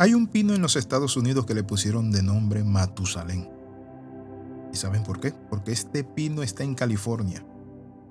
[0.00, 3.50] Hay un pino en los Estados Unidos que le pusieron de nombre Matusalén.
[4.72, 5.32] ¿Y saben por qué?
[5.32, 7.44] Porque este pino está en California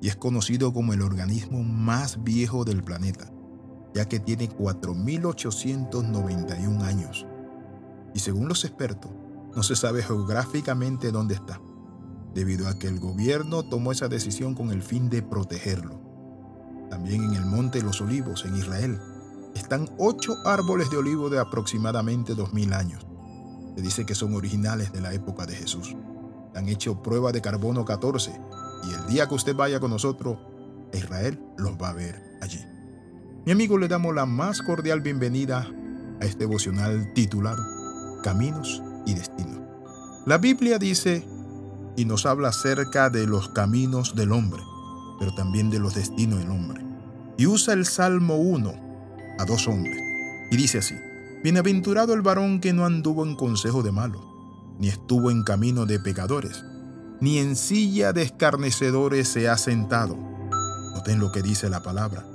[0.01, 3.31] y es conocido como el organismo más viejo del planeta,
[3.93, 7.25] ya que tiene 4.891 años.
[8.13, 9.13] Y según los expertos,
[9.55, 11.61] no se sabe geográficamente dónde está,
[12.33, 16.01] debido a que el gobierno tomó esa decisión con el fin de protegerlo.
[16.89, 18.99] También en el Monte Los Olivos, en Israel,
[19.57, 23.05] están ocho árboles de olivo de aproximadamente 2000 años.
[23.75, 25.95] Se dice que son originales de la época de Jesús.
[26.55, 28.31] Han hecho prueba de carbono 14
[28.83, 30.37] y el día que usted vaya con nosotros
[30.93, 32.59] Israel los va a ver allí.
[33.45, 35.67] Mi amigo, le damos la más cordial bienvenida
[36.21, 37.61] a este devocional titulado
[38.23, 39.61] Caminos y Destinos.
[40.25, 41.27] La Biblia dice
[41.95, 44.61] y nos habla acerca de los caminos del hombre,
[45.19, 46.85] pero también de los destinos del hombre.
[47.37, 48.86] Y usa el Salmo 1
[49.39, 49.97] a dos hombres.
[50.51, 50.95] Y dice así,
[51.43, 54.23] Bienaventurado el varón que no anduvo en consejo de malos,
[54.79, 56.65] ni estuvo en camino de pecadores,
[57.21, 60.17] ni en silla de escarnecedores se ha sentado.
[60.95, 62.25] Noten lo que dice la palabra.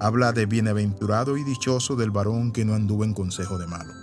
[0.00, 3.96] Habla de bienaventurado y dichoso del varón que no anduvo en consejo de malos.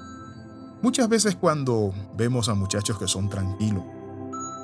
[0.81, 3.83] Muchas veces cuando vemos a muchachos que son tranquilos,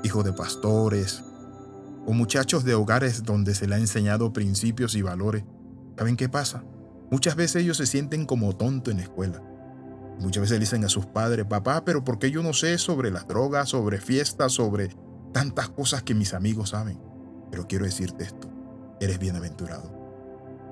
[0.03, 1.23] hijos de pastores,
[2.05, 5.43] o muchachos de hogares donde se le ha enseñado principios y valores,
[5.97, 6.63] ¿saben qué pasa?
[7.09, 9.41] Muchas veces ellos se sienten como tontos en la escuela.
[10.19, 13.27] Muchas veces dicen a sus padres, papá, pero ¿por qué yo no sé sobre las
[13.27, 14.89] drogas, sobre fiestas, sobre
[15.31, 16.99] tantas cosas que mis amigos saben?
[17.51, 18.49] Pero quiero decirte esto,
[18.99, 19.95] eres bienaventurado.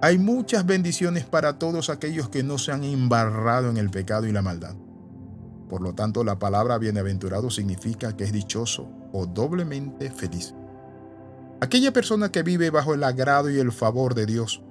[0.02, 4.32] Hay muchas bendiciones para todos aquellos que no se han embarrado en el pecado y
[4.32, 4.76] la maldad.
[5.70, 10.54] Por lo tanto, la palabra bienaventurado significa que es dichoso o doblemente feliz.
[11.62, 14.62] Aquella persona que vive bajo el agrado y el favor de Dios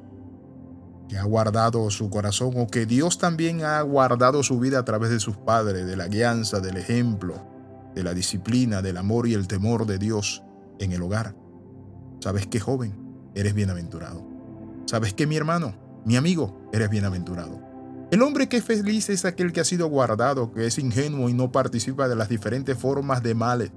[1.08, 5.10] que ha guardado su corazón o que Dios también ha guardado su vida a través
[5.10, 7.46] de sus padres, de la guianza, del ejemplo,
[7.94, 10.42] de la disciplina, del amor y el temor de Dios
[10.78, 11.36] en el hogar.
[12.20, 12.94] ¿Sabes qué, joven?
[13.34, 14.26] Eres bienaventurado.
[14.86, 15.74] ¿Sabes qué, mi hermano?
[16.04, 17.60] Mi amigo, eres bienaventurado.
[18.10, 21.34] El hombre que es feliz es aquel que ha sido guardado, que es ingenuo y
[21.34, 23.72] no participa de las diferentes formas de males,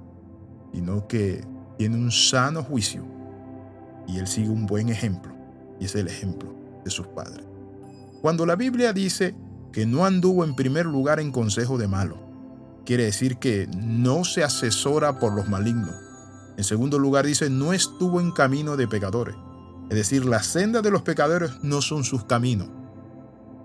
[0.72, 1.44] sino que
[1.76, 3.04] tiene un sano juicio
[4.06, 5.34] y él sigue un buen ejemplo,
[5.78, 6.58] y es el ejemplo
[6.90, 7.46] sus padres.
[8.20, 9.34] Cuando la Biblia dice
[9.72, 12.18] que no anduvo en primer lugar en consejo de malo,
[12.84, 15.94] quiere decir que no se asesora por los malignos.
[16.56, 19.36] En segundo lugar dice no estuvo en camino de pecadores.
[19.90, 22.68] Es decir, las sendas de los pecadores no son sus caminos.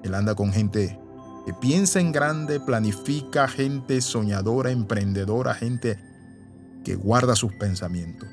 [0.04, 1.00] Él anda con gente
[1.46, 6.00] que piensa en grande, planifica, gente soñadora, emprendedora, gente
[6.84, 8.30] que guarda sus pensamientos.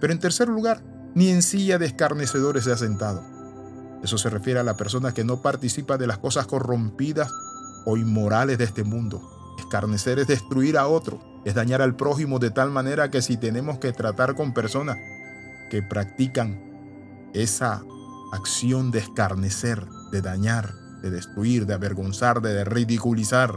[0.00, 0.82] Pero en tercer lugar,
[1.14, 3.37] ni en silla de escarnecedores se ha sentado.
[4.02, 7.32] Eso se refiere a la persona que no participa de las cosas corrompidas
[7.84, 9.20] o inmorales de este mundo.
[9.58, 13.78] Escarnecer es destruir a otro, es dañar al prójimo de tal manera que si tenemos
[13.78, 14.96] que tratar con personas
[15.70, 17.82] que practican esa
[18.32, 20.72] acción de escarnecer, de dañar,
[21.02, 23.54] de destruir, de avergonzar, de ridiculizar.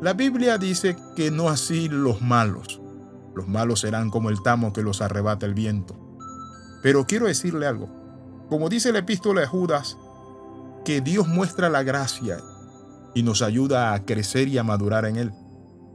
[0.00, 2.80] La Biblia dice que no así los malos.
[3.34, 5.96] Los malos serán como el tamo que los arrebata el viento.
[6.82, 7.97] Pero quiero decirle algo.
[8.48, 9.96] Como dice la epístola de Judas,
[10.84, 12.38] que Dios muestra la gracia
[13.14, 15.32] y nos ayuda a crecer y a madurar en Él.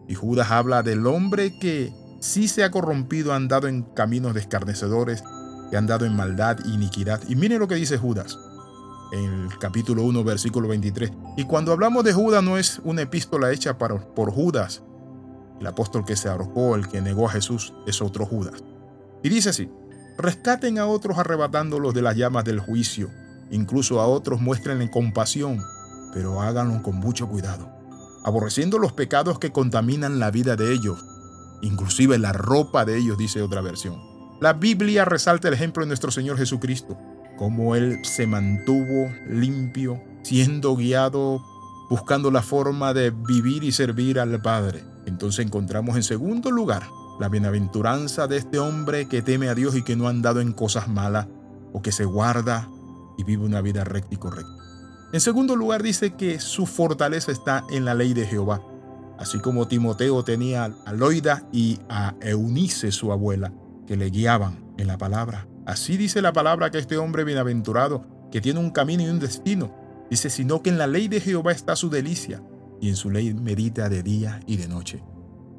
[0.08, 4.42] Y Judas habla del hombre que sí se ha corrompido, ha andado en caminos de
[4.42, 5.24] escarnecedores,
[5.70, 7.22] que ha andado en maldad e iniquidad.
[7.28, 8.38] Y miren lo que dice Judas
[9.12, 11.12] en el capítulo 1, versículo 23.
[11.38, 14.84] Y cuando hablamos de Judas no es una epístola hecha por, por Judas,
[15.60, 18.64] el apóstol que se ahorcó, el que negó a Jesús, es otro Judas.
[19.24, 19.70] Y dice así,
[20.18, 23.10] Rescaten a otros arrebatándolos de las llamas del juicio.
[23.50, 25.60] Incluso a otros muéstrenle compasión,
[26.14, 27.70] pero háganlo con mucho cuidado,
[28.24, 31.04] aborreciendo los pecados que contaminan la vida de ellos,
[31.62, 34.00] inclusive la ropa de ellos, dice otra versión.
[34.40, 36.98] La Biblia resalta el ejemplo de nuestro Señor Jesucristo,
[37.38, 41.44] cómo Él se mantuvo limpio, siendo guiado,
[41.90, 44.84] buscando la forma de vivir y servir al Padre.
[45.06, 46.84] Entonces encontramos en segundo lugar
[47.24, 50.52] la bienaventuranza de este hombre que teme a Dios y que no ha andado en
[50.52, 51.28] cosas malas
[51.72, 52.68] o que se guarda
[53.18, 54.52] y vive una vida recta y correcta.
[55.14, 58.62] En segundo lugar dice que su fortaleza está en la ley de Jehová,
[59.18, 63.54] así como Timoteo tenía a Loida y a Eunice, su abuela,
[63.88, 65.48] que le guiaban en la palabra.
[65.66, 69.74] Así dice la palabra que este hombre bienaventurado, que tiene un camino y un destino,
[70.10, 72.44] dice, sino que en la ley de Jehová está su delicia,
[72.82, 75.02] y en su ley medita de día y de noche.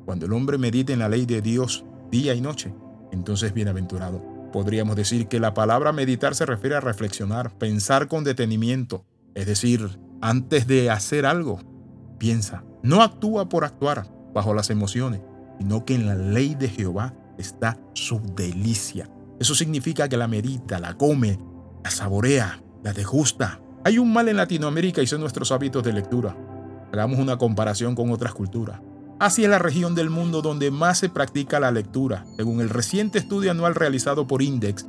[0.05, 2.75] Cuando el hombre medita en la ley de Dios día y noche,
[3.13, 4.23] entonces bienaventurado.
[4.53, 9.05] Podríamos decir que la palabra meditar se refiere a reflexionar, pensar con detenimiento,
[9.35, 11.61] es decir, antes de hacer algo,
[12.19, 15.21] Piensa, no actúa por actuar bajo las emociones,
[15.59, 19.11] sino que en la ley de Jehová está su delicia.
[19.39, 21.39] Eso significa que la medita, la come,
[21.83, 23.61] la saborea, la degusta.
[23.85, 26.37] Hay un mal en Latinoamérica y son nuestros hábitos de lectura.
[26.93, 28.81] Hagamos una comparación con otras culturas.
[29.25, 33.19] Asia es la región del mundo donde más se practica la lectura, según el reciente
[33.19, 34.85] estudio anual realizado por Index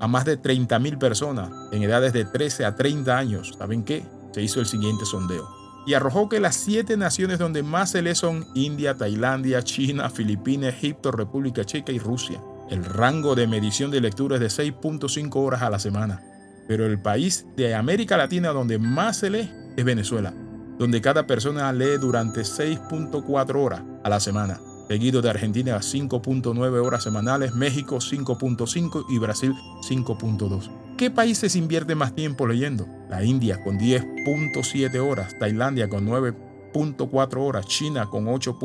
[0.00, 3.54] a más de 30.000 personas en edades de 13 a 30 años.
[3.58, 4.02] ¿Saben qué?
[4.32, 5.46] Se hizo el siguiente sondeo
[5.86, 10.72] y arrojó que las siete naciones donde más se lee son India, Tailandia, China, Filipinas,
[10.72, 12.40] Egipto, República Checa y Rusia.
[12.70, 16.22] El rango de medición de lectura es de 6.5 horas a la semana.
[16.66, 20.32] Pero el país de América Latina donde más se lee es Venezuela,
[20.78, 27.02] donde cada persona lee durante 6.4 horas a la semana, seguido de Argentina 5.9 horas
[27.02, 29.54] semanales, México 5.5 y Brasil
[29.88, 30.70] 5.2.
[30.96, 32.86] ¿Qué países invierte más tiempo leyendo?
[33.08, 38.58] La India con 10.7 horas, Tailandia con 9.4 horas, China con 8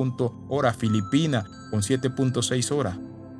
[0.49, 2.97] horas, Filipinas con 7.6 horas.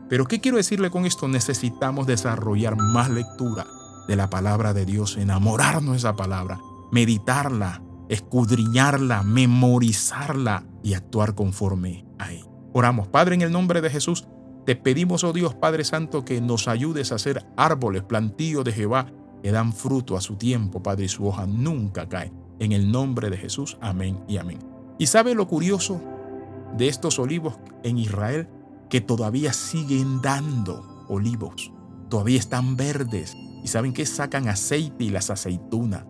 [0.09, 1.27] Pero ¿qué quiero decirle con esto?
[1.27, 3.67] Necesitamos desarrollar más lectura
[4.07, 6.59] de la palabra de Dios, enamorarnos de esa palabra,
[6.91, 12.45] meditarla, escudriñarla, memorizarla y actuar conforme a ella.
[12.73, 14.27] Oramos, Padre, en el nombre de Jesús,
[14.65, 19.11] te pedimos, oh Dios Padre Santo, que nos ayudes a ser árboles, plantíos de Jehová,
[19.41, 22.33] que dan fruto a su tiempo, Padre, y su hoja nunca cae.
[22.59, 24.59] En el nombre de Jesús, amén y amén.
[24.97, 26.01] ¿Y sabe lo curioso
[26.77, 28.49] de estos olivos en Israel?
[28.89, 31.71] Que todavía siguen dando olivos,
[32.09, 36.05] todavía están verdes, ¿Y saben que Sacan aceite y las aceitunas.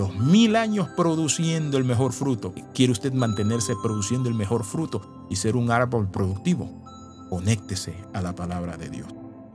[0.00, 2.54] Dos mil años produciendo el mejor fruto.
[2.72, 6.82] ¿Quiere usted mantenerse produciendo el mejor fruto y ser un árbol productivo?
[7.28, 9.08] Conéctese a la palabra de Dios.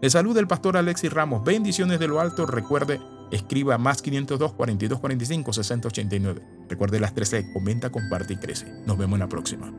[0.03, 1.43] Le saluda el pastor Alexis Ramos.
[1.43, 2.45] Bendiciones de lo alto.
[2.45, 3.01] Recuerde,
[3.31, 6.41] escriba más 502 42 45 60 89.
[6.69, 7.51] Recuerde las 13.
[7.51, 8.67] Comenta, comparte y crece.
[8.85, 9.73] Nos vemos en la próxima.